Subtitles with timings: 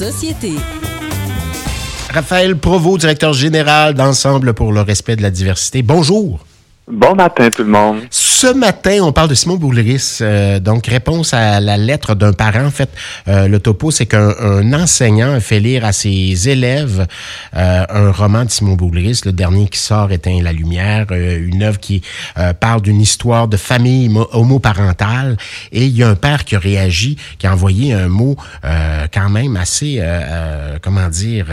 [0.00, 0.52] société.
[2.10, 5.82] Raphaël Provost, directeur général d'Ensemble pour le respect de la diversité.
[5.82, 6.40] Bonjour.
[6.90, 7.98] Bon matin tout le monde.
[8.40, 10.16] Ce matin, on parle de Simon Boulris.
[10.22, 12.64] Euh, donc, réponse à la lettre d'un parent.
[12.64, 12.88] En fait,
[13.28, 17.06] euh, le topo, c'est qu'un enseignant fait lire à ses élèves
[17.54, 19.20] euh, un roman de Simon Boulris.
[19.26, 22.00] Le dernier qui sort, Éteint la lumière, une œuvre qui
[22.60, 25.36] parle d'une histoire de famille homoparentale.
[25.70, 29.28] Et il y a un père qui a réagi, qui a envoyé un mot quand
[29.28, 30.02] même assez,
[30.80, 31.48] comment dire,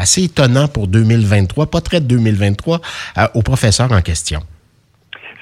[0.00, 2.80] assez étonnant pour 2023, pas très 2023,
[3.34, 4.40] au professeur en question.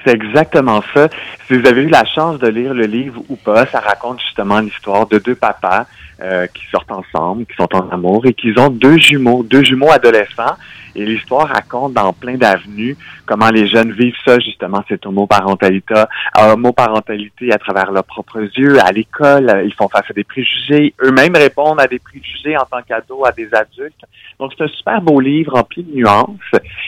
[0.03, 1.09] C'est exactement ça.
[1.47, 4.59] Si vous avez eu la chance de lire le livre ou pas, ça raconte justement
[4.59, 5.85] l'histoire de deux papas
[6.21, 9.91] euh, qui sortent ensemble, qui sont en amour et qui ont deux jumeaux, deux jumeaux
[9.91, 10.55] adolescents.
[10.95, 16.03] Et l'histoire raconte dans plein d'avenues comment les jeunes vivent ça, justement, cette homoparentalité,
[16.37, 21.35] homoparentalité à travers leurs propres yeux, à l'école, ils font face à des préjugés, eux-mêmes
[21.35, 24.03] répondent à des préjugés en tant qu'ados, à des adultes.
[24.37, 26.39] Donc, c'est un super beau livre rempli de nuances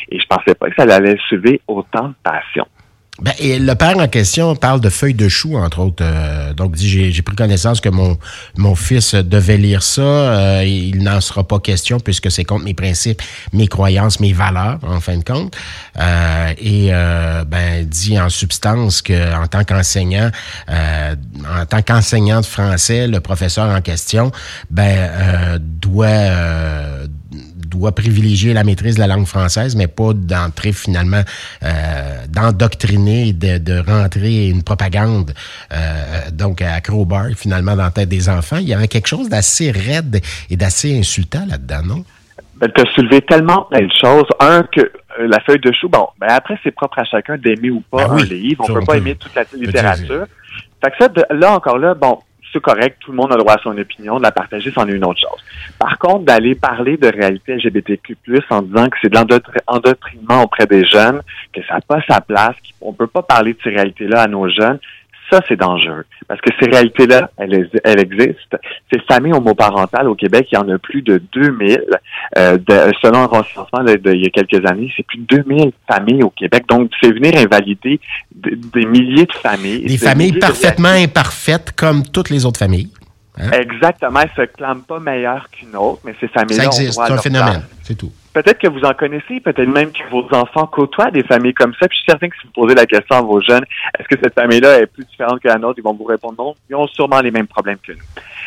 [0.10, 2.68] et je pensais pas que ça allait soulever autant de passion.
[3.22, 6.04] Ben, et le père en question parle de feuilles de chou, entre autres.
[6.04, 8.18] Euh, donc, dit j'ai pris connaissance que mon,
[8.58, 10.02] mon fils devait lire ça.
[10.02, 13.22] Euh, il n'en sera pas question puisque c'est contre mes principes,
[13.54, 15.56] mes croyances, mes valeurs, en fin de compte.
[16.00, 16.90] Euh, et
[17.46, 20.32] ben, dit en substance que en tant qu'enseignant,
[20.68, 24.32] en tant qu'enseignant de français, le professeur en question,
[24.72, 26.08] ben, doit
[27.78, 31.22] doit privilégier la maîtrise de la langue française, mais pas d'entrer finalement,
[31.64, 35.34] euh, d'endoctriner, de, de rentrer une propagande,
[35.72, 35.76] euh,
[36.32, 38.58] donc à crowbar finalement dans la tête des enfants.
[38.58, 42.06] Il y avait quelque chose d'assez raide et d'assez insultant là-dedans, non?
[42.56, 44.28] Ben, tu as soulevé tellement plein de choses.
[44.40, 47.72] Un, que euh, la feuille de chou, bon, ben après, c'est propre à chacun d'aimer
[47.72, 48.64] ou pas ben un livre.
[48.68, 50.26] On ne peut pas aimer toute la littérature.
[50.84, 52.20] Fait que ça, là encore là, bon,
[52.54, 54.88] c'est correct, tout le monde a le droit à son opinion, de la partager, c'en
[54.88, 55.44] est une autre chose.
[55.80, 58.16] Par contre, d'aller parler de réalité LGBTQ+,
[58.50, 59.18] en disant que c'est de
[59.68, 61.22] l'endoctrinement auprès des jeunes,
[61.52, 64.48] que ça n'a pas sa place, qu'on peut pas parler de ces réalités-là à nos
[64.48, 64.80] jeunes,
[65.34, 66.06] ça, c'est dangereux.
[66.28, 68.58] Parce que ces réalités-là, elles, existent.
[68.92, 71.84] Ces familles homoparentales au Québec, il y en a plus de 2000.
[72.38, 72.58] Euh,
[73.02, 76.66] selon un recensement il y a quelques années, c'est plus de 2000 familles au Québec.
[76.68, 78.00] Donc, c'est venir invalider
[78.44, 79.86] des milliers de familles.
[79.86, 82.90] Des familles parfaitement imparfaites comme toutes les autres familles.
[83.38, 83.52] Hein?
[83.52, 84.20] Exactement.
[84.22, 86.72] Elles se clament pas meilleures qu'une autre, mais ces familles-là.
[86.72, 88.12] Ça existe, c'est un phénomène, c'est tout.
[88.34, 91.88] Peut-être que vous en connaissez, peut-être même que vos enfants côtoient des familles comme ça.
[91.88, 93.64] Puis je suis certain que si vous posez la question à vos jeunes,
[93.98, 96.56] est-ce que cette famille-là est plus différente que la nôtre, ils vont vous répondre non.
[96.70, 98.00] Ils ont sûrement les mêmes problèmes que nous.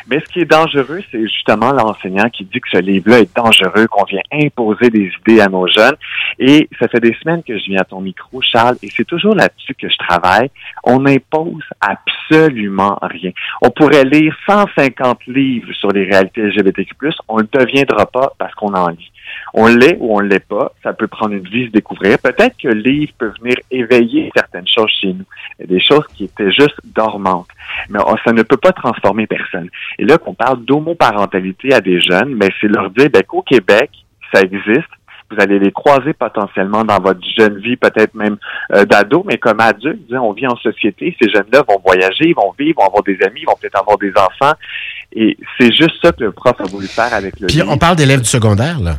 [0.09, 3.87] Mais ce qui est dangereux, c'est justement l'enseignant qui dit que ce livre-là est dangereux,
[3.87, 5.97] qu'on vient imposer des idées à nos jeunes.
[6.39, 9.35] Et ça fait des semaines que je viens à ton micro, Charles, et c'est toujours
[9.35, 10.51] là-dessus que je travaille.
[10.85, 13.31] On n'impose absolument rien.
[13.63, 16.95] On pourrait lire 150 livres sur les réalités LGBTQ+,
[17.29, 19.11] on ne deviendra pas parce qu'on en lit.
[19.59, 20.71] On l'est ou on ne l'est pas.
[20.83, 22.19] Ça peut prendre une vie de découvrir.
[22.19, 25.25] Peut-être que le livre peut venir éveiller certaines choses chez nous.
[25.67, 27.49] Des choses qui étaient juste dormantes.
[27.89, 29.71] Mais ça ne peut pas transformer personne.
[29.99, 33.91] Et là, qu'on parle d'homoparentalité à des jeunes, mais c'est leur dire ben, qu'au Québec,
[34.33, 34.91] ça existe.
[35.31, 38.37] Vous allez les croiser potentiellement dans votre jeune vie, peut-être même
[38.75, 41.17] euh, d'ado, mais comme adulte, on vit en société.
[41.21, 43.97] Ces jeunes-là vont voyager, ils vont vivre, vont avoir des amis, ils vont peut-être avoir
[43.97, 44.55] des enfants.
[45.13, 47.97] Et c'est juste ça que le prof a voulu faire avec le Puis on parle
[47.97, 48.97] d'élèves du secondaire, là.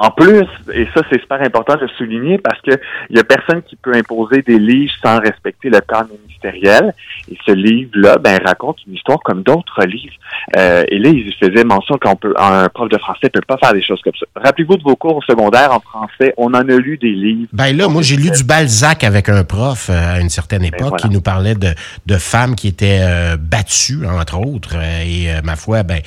[0.00, 2.70] En plus, et ça c'est super important de souligner parce que
[3.10, 6.94] il y a personne qui peut imposer des livres sans respecter le cadre ministériel.
[7.30, 10.14] Et ce livre-là, ben raconte une histoire comme d'autres livres.
[10.56, 13.72] Euh, et là, il faisait mention qu'on peut, un prof de français peut pas faire
[13.72, 14.26] des choses comme ça.
[14.36, 17.48] Rappelez-vous de vos cours au secondaire en français, on en a lu des livres.
[17.52, 20.74] Ben là, moi j'ai lu du Balzac avec un prof euh, à une certaine ben,
[20.74, 21.74] époque qui nous parlait de,
[22.06, 24.76] de femmes qui étaient euh, battues entre autres.
[24.76, 26.00] et ma foi, ben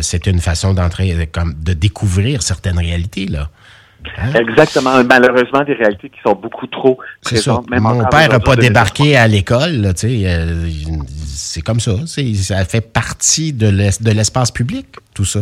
[0.00, 3.27] c'était une façon d'entrer, comme de découvrir certaines réalités.
[3.36, 4.32] Hein?
[4.34, 5.02] Exactement.
[5.04, 7.68] Malheureusement, des réalités qui sont beaucoup trop présentes.
[7.70, 9.92] Même Mon père n'a pas débarqué à l'école.
[10.04, 10.68] Euh,
[11.26, 11.92] c'est comme ça.
[12.06, 14.86] Ça fait partie de l'espace public,
[15.18, 15.40] tout ça?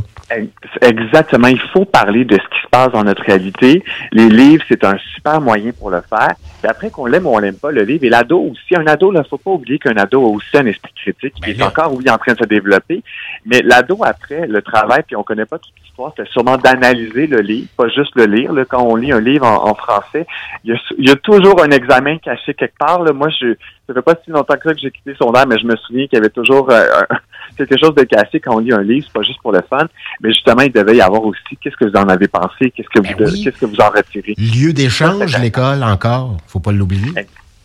[0.80, 1.48] Exactement.
[1.48, 3.84] Il faut parler de ce qui se passe dans notre réalité.
[4.10, 6.32] Les livres, c'est un super moyen pour le faire.
[6.64, 8.02] Et après qu'on l'aime ou on l'aime pas, le livre.
[8.04, 8.74] Et l'ado aussi.
[8.74, 11.34] Un ado, il ne faut pas oublier qu'un ado a aussi un esprit critique.
[11.46, 13.02] Il est encore, oui, en train de se développer.
[13.44, 17.40] Mais l'ado, après, le travail, puis on connaît pas toute l'histoire, c'est sûrement d'analyser le
[17.40, 18.54] livre, pas juste le lire.
[18.54, 20.26] Là, quand on lit un livre en, français,
[20.64, 23.02] il y, a, toujours un examen caché quelque part.
[23.02, 23.12] Là.
[23.12, 23.56] Moi, je
[23.86, 25.76] ça fait pas si longtemps que ça que j'ai quitté son âme, mais je me
[25.76, 27.02] souviens qu'il y avait toujours euh,
[27.56, 29.86] quelque chose de caché quand on lit un livre, c'est pas juste pour le fun,
[30.20, 33.06] mais justement, il devait y avoir aussi qu'est-ce que vous en avez pensé, qu'est-ce que
[33.06, 34.34] vous ben qu'est-ce que vous en retirez?
[34.36, 37.12] Lieu d'échange, l'école encore, faut pas l'oublier.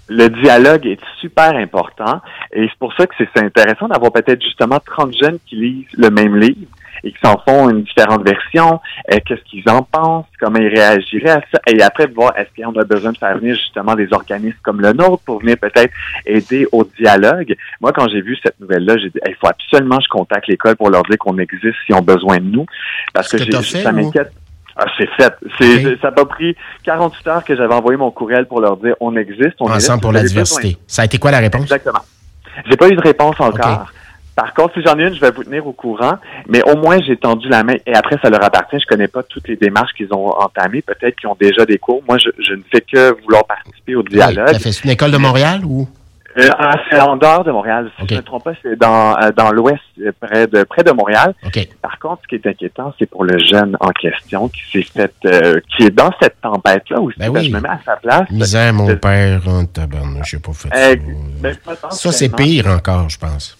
[0.08, 4.78] Le dialogue est super important et c'est pour ça que c'est intéressant d'avoir peut-être justement
[4.86, 6.68] 30 jeunes qui lisent le même livre
[7.04, 8.80] et qu'ils s'en font une différente version,
[9.12, 12.50] euh, qu'est-ce qu'ils en pensent, comment ils réagiraient à ça, et après de voir est-ce
[12.62, 15.94] qu'on a besoin de faire venir justement des organismes comme le nôtre pour venir peut-être
[16.26, 17.56] aider au dialogue?
[17.80, 20.76] Moi, quand j'ai vu cette nouvelle-là, j'ai dit il faut absolument que je contacte l'école
[20.76, 22.66] pour leur dire qu'on existe s'ils ont besoin de nous,
[23.14, 24.32] parce que, que ça m'inquiète.
[24.76, 25.34] Ah, c'est fait.
[25.60, 29.16] C'est, Ça m'a pris 48 heures que j'avais envoyé mon courriel pour leur dire on
[29.16, 30.78] existe, on Ensemble pour la diversité.
[30.88, 31.64] Ça a été quoi la réponse?
[31.64, 32.02] Exactement.
[32.70, 33.92] J'ai pas eu de réponse encore.
[34.36, 36.18] Par contre, si j'en ai une, je vais vous tenir au courant,
[36.48, 38.80] mais au moins j'ai tendu la main et après ça leur appartient.
[38.80, 42.02] Je connais pas toutes les démarches qu'ils ont entamées, peut-être qu'ils ont déjà des cours.
[42.08, 44.48] Moi, je, ne fais que vouloir participer au dialogue.
[44.54, 45.88] Oui, fait une école de Montréal ou?
[46.38, 47.92] Euh, ah, c'est en dehors de Montréal.
[48.00, 50.84] Si je ne me trompe pas, c'est dans, euh, dans l'ouest, euh, près de près
[50.84, 51.34] de Montréal.
[51.82, 55.14] Par contre, ce qui est inquiétant, c'est pour le jeune en question qui s'est fait,
[55.76, 57.20] qui est dans cette tempête-là aussi.
[57.20, 57.50] Ben oui.
[57.50, 58.30] je me mets à sa place.
[58.30, 60.96] Misère, mon père, en tabarnak, je sais pas fait ça.
[61.42, 61.56] Ben,
[61.90, 63.58] ça, c'est pire encore, je pense.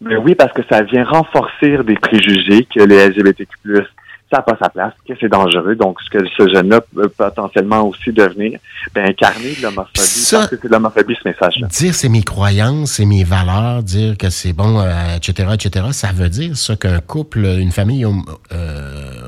[0.00, 3.84] Mais oui, parce que ça vient renforcer des préjugés que les LGBTQ+,
[4.30, 5.74] ça n'a pas sa place, que c'est dangereux.
[5.74, 8.60] Donc, ce que ce jeune-là peut potentiellement aussi devenir,
[8.94, 11.66] ben, incarner de l'homophobie, parce que c'est de l'homophobie, ce message-là.
[11.66, 14.80] Dire c'est mes croyances, c'est mes valeurs, dire que c'est bon,
[15.16, 19.19] etc., euh, etc., ça veut dire ça qu'un couple, une famille euh,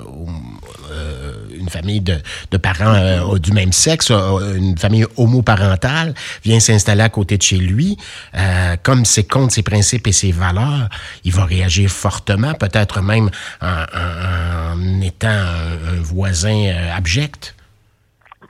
[1.73, 2.17] famille de,
[2.51, 6.15] de parents euh, du même sexe, euh, une famille homoparentale,
[6.45, 7.97] vient s'installer à côté de chez lui,
[8.37, 10.89] euh, comme c'est contre ses principes et ses valeurs,
[11.25, 13.31] il va réagir fortement, peut-être même
[13.61, 17.55] en, étant un, voisin abject.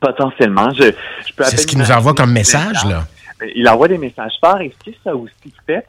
[0.00, 0.70] Potentiellement.
[0.74, 0.92] Je,
[1.26, 3.06] je c'est ce qu'il nous envoie comme message, là.
[3.54, 5.84] Il envoie des messages forts et ce que ça aussi fait,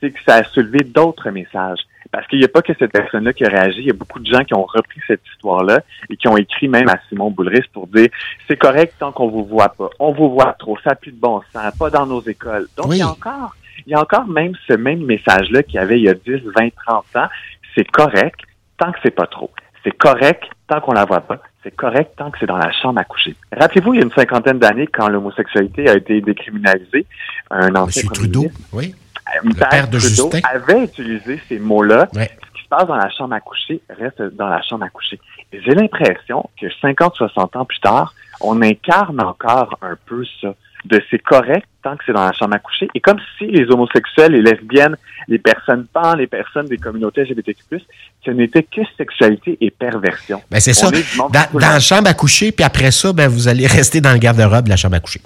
[0.00, 1.80] c'est que ça a soulevé d'autres messages.
[2.10, 4.18] Parce qu'il n'y a pas que cette personne-là qui a réagi, il y a beaucoup
[4.18, 7.64] de gens qui ont repris cette histoire-là et qui ont écrit même à Simon Boulris
[7.72, 8.08] pour dire
[8.46, 9.90] c'est correct tant qu'on vous voit pas.
[9.98, 12.66] On vous voit trop, ça n'a plus de bon sens, pas dans nos écoles.
[12.76, 13.54] Donc il y a encore,
[13.86, 16.42] il y a encore même ce même message-là qu'il y avait il y a 10,
[16.56, 17.28] 20, 30 ans.
[17.74, 18.40] C'est correct
[18.78, 19.50] tant que c'est pas trop.
[19.84, 21.40] C'est correct tant qu'on la voit pas.
[21.62, 23.34] C'est correct tant que c'est dans la chambre à coucher.
[23.52, 27.04] Rappelez-vous, il y a une cinquantaine d'années, quand l'homosexualité a été décriminalisée,
[27.50, 28.94] un ancien Monsieur Trudeau, oui
[29.42, 32.08] le père de Justin avait utilisé ces mots-là.
[32.12, 35.18] Ce qui se passe dans la chambre à coucher reste dans la chambre à coucher.
[35.52, 40.54] J'ai l'impression que 50, 60 ans plus tard, on incarne encore un peu ça.
[40.84, 42.88] De c'est correct tant que c'est dans la chambre à coucher.
[42.94, 44.96] Et comme si les homosexuels, les lesbiennes,
[45.26, 47.82] les personnes pan, les personnes des communautés LGBTQ+,
[48.24, 50.40] ce n'était que sexualité et perversion.
[50.50, 50.88] Ben c'est ça.
[50.90, 54.18] Dans, dans la chambre à coucher, puis après ça, ben vous allez rester dans le
[54.18, 55.20] garde-robe de la chambre à coucher.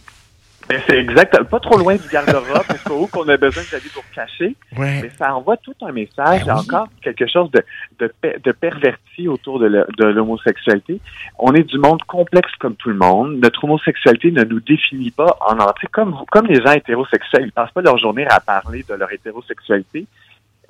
[0.73, 4.57] Ben, c'est exact, pas trop loin du garde-robe, où qu'on a besoin d'aller pour cacher.
[4.79, 6.49] Mais ça envoie tout un message.
[6.49, 7.63] A encore quelque chose de,
[8.01, 11.01] de, perverti autour de l'homosexualité.
[11.39, 13.39] On est du monde complexe comme tout le monde.
[13.43, 15.89] Notre homosexualité ne nous définit pas en entier.
[15.93, 20.07] Comme, comme les gens hétérosexuels, ils passent pas leur journée à parler de leur hétérosexualité.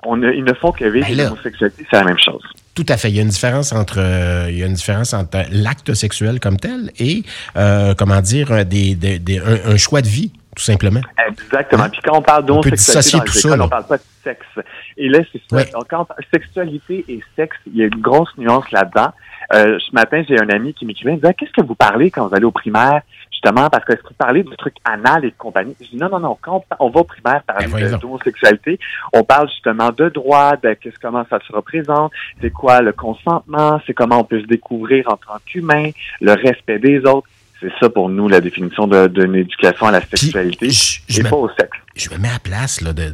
[0.05, 2.43] On ils ne font que vivre ben l'homosexualité, c'est la même chose.
[2.75, 3.09] Tout à fait.
[3.09, 6.39] Il y a une différence entre, euh, il y a une différence entre l'acte sexuel
[6.39, 7.23] comme tel et,
[7.55, 11.01] euh, comment dire, des, des, un, choix de vie, tout simplement.
[11.27, 11.83] Exactement.
[11.83, 11.89] Hein?
[11.89, 14.67] Puis quand on parle d'homosexualité dans les écoles, on parle pas de sexe.
[14.97, 15.63] Et là, c'est ça.
[15.71, 19.11] Donc, quand on parle sexualité et sexe, il y a une grosse nuance là-dedans.
[19.53, 22.09] Euh, ce matin, j'ai un ami qui m'écrivait, il me disait, qu'est-ce que vous parlez
[22.09, 23.01] quand vous allez au primaire?
[23.43, 25.75] Justement, parce que est-ce parlez de trucs anal et de compagnie?
[25.81, 28.79] Je dis non, non, non, quand on, va au primaire parler ben, d'homosexualité,
[29.13, 33.81] on parle justement de droit, de qu'est-ce comment ça se représente, c'est quoi le consentement,
[33.85, 35.89] c'est comment on peut se découvrir en tant qu'humain,
[36.21, 37.27] le respect des autres.
[37.59, 41.77] C'est ça pour nous la définition d'une éducation à la sexualité et pas au sexe.
[41.95, 43.13] Je me mets à la place là, de,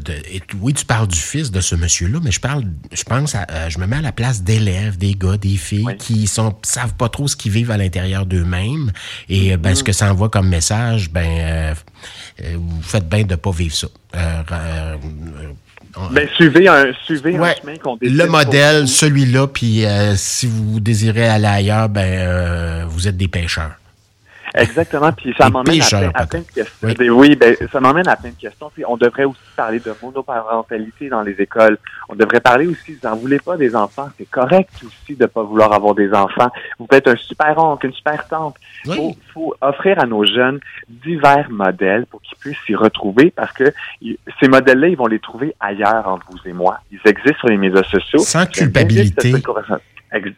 [0.62, 3.70] oui, tu parles du fils de ce monsieur-là, mais je parle, je pense, à, euh,
[3.70, 7.10] je me mets à la place d'élèves, des gars, des filles qui sont savent pas
[7.10, 8.92] trop ce qu'ils vivent à l'intérieur d'eux-mêmes
[9.28, 9.86] et euh, ben, ce mm-hmm.
[9.86, 11.74] que ça envoie comme message, ben euh,
[12.56, 13.88] vous faites bien de pas vivre ça.
[16.12, 19.84] ben, suivez un, suivez un chemin qu'on Le modèle, celui-là, puis
[20.16, 23.76] si vous désirez aller ailleurs, ben vous êtes des pêcheurs.
[24.56, 25.82] Exactement, puis ça m'emmène
[26.14, 26.88] à, plein de questions.
[27.16, 28.72] Oui, ben, ça m'emmène à plein de questions.
[28.74, 31.78] Puis on devrait aussi parler de monoparentalité dans les écoles.
[32.10, 34.10] On devrait parler aussi, vous n'en voulez pas des enfants.
[34.18, 36.50] C'est correct aussi de ne pas vouloir avoir des enfants.
[36.80, 38.56] Vous être un super oncle, une super tante.
[38.86, 43.74] Il faut, offrir à nos jeunes divers modèles pour qu'ils puissent s'y retrouver parce que
[44.40, 46.80] ces modèles-là, ils vont les trouver ailleurs entre vous et moi.
[46.92, 48.20] Ils existent sur les médias sociaux.
[48.20, 49.34] Sans culpabilité.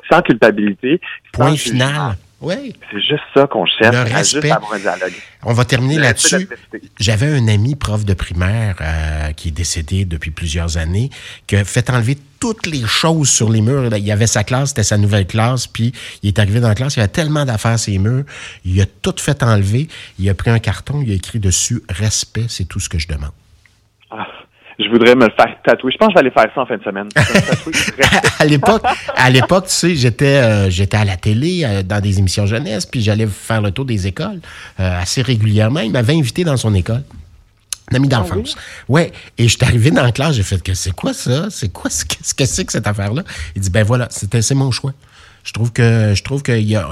[0.09, 0.99] Sans culpabilité.
[1.31, 2.15] Point final.
[2.41, 2.75] Oui.
[2.91, 3.95] C'est juste ça qu'on cherche.
[3.95, 4.51] Le respect.
[4.51, 5.13] un dialogue.
[5.43, 6.49] On va terminer là-dessus.
[6.99, 11.11] J'avais un ami prof de primaire euh, qui est décédé depuis plusieurs années,
[11.45, 13.95] qui a fait enlever toutes les choses sur les murs.
[13.95, 15.93] Il y avait sa classe, c'était sa nouvelle classe, puis
[16.23, 18.23] il est arrivé dans la classe, il y avait tellement d'affaires sur les murs,
[18.65, 22.45] il a tout fait enlever, il a pris un carton, il a écrit dessus «Respect,
[22.49, 23.31] c'est tout ce que je demande».
[24.81, 25.91] Ah, je voudrais me le faire tatouer.
[25.91, 27.09] Je pense que je vais aller faire ça en fin de semaine.
[28.39, 28.83] à l'époque,
[29.15, 32.85] à l'époque, tu sais, j'étais euh, j'étais à la télé euh, dans des émissions jeunesse,
[32.85, 34.39] puis j'allais faire le tour des écoles
[34.79, 35.81] euh, assez régulièrement.
[35.81, 37.03] Il m'avait invité dans son école.
[37.91, 38.55] Un ami d'enfance.
[38.57, 39.11] Ah ouais.
[39.37, 41.49] Et je suis arrivé dans la classe, j'ai fait que c'est quoi ça?
[41.49, 43.23] C'est quoi ce que c'est que cette affaire-là?
[43.55, 44.93] Il dit ben voilà, c'était c'est mon choix.
[45.43, 46.87] Je trouve que je trouve que y a,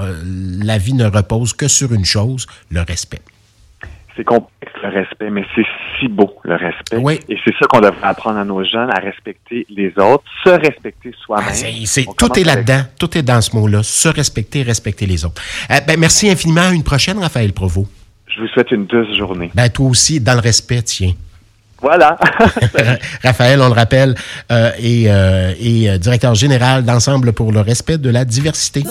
[0.62, 3.22] la vie ne repose que sur une chose, le respect
[4.20, 5.64] c'est complexe le respect, mais c'est
[6.00, 6.96] si beau le respect.
[6.96, 7.20] Oui.
[7.28, 11.12] Et c'est ça qu'on devrait apprendre à nos jeunes, à respecter les autres, se respecter
[11.24, 11.48] soi-même.
[11.48, 15.42] Ah, tout est là-dedans, tout est dans ce mot-là, se respecter, respecter les autres.
[15.70, 16.60] Euh, ben, merci infiniment.
[16.60, 17.86] À une prochaine, Raphaël Provo.
[18.26, 19.50] Je vous souhaite une douce journée.
[19.54, 21.12] Ben, toi aussi, dans le respect, tiens.
[21.80, 22.18] Voilà.
[23.22, 24.14] Raphaël, on le rappelle,
[24.52, 28.84] euh, est, euh, directeur général d'Ensemble pour le respect de la diversité.